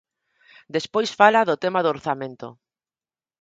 [0.75, 2.47] Despois fala do tema do orzamento.